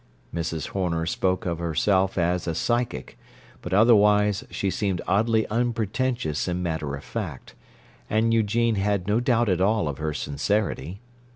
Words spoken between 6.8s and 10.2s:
of fact; and Eugene had no doubt at all of her